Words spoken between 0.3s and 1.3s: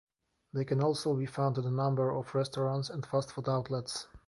They can also be